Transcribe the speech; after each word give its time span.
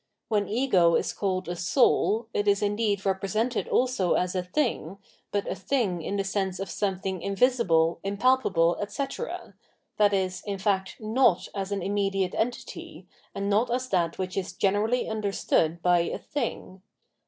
When 0.29 0.49
ego 0.49 0.95
is 0.95 1.13
called 1.13 1.47
a 1.47 1.55
soul, 1.55 2.27
it 2.33 2.47
is 2.47 2.63
indeed 2.63 3.05
represented 3.05 3.67
also 3.67 4.15
as 4.15 4.33
a 4.33 4.41
thing, 4.41 4.97
but 5.31 5.47
a 5.47 5.53
thing 5.53 6.01
in 6.01 6.15
the 6.17 6.23
sense 6.23 6.57
of 6.59 6.71
something 6.71 7.21
invisible, 7.21 7.99
impalpable, 8.03 8.79
etc., 8.81 9.53
i.e. 9.99 10.31
in 10.47 10.57
fact 10.57 10.95
not 10.99 11.49
as 11.53 11.71
an 11.71 11.83
immediate 11.83 12.33
entity, 12.33 13.05
and 13.35 13.47
not 13.47 13.69
as 13.69 13.89
that 13.89 14.17
which 14.17 14.35
is 14.37 14.53
generally 14.53 15.07
understood 15.07 15.83
by 15.83 15.99
a 15.99 16.17
thing. 16.17 16.81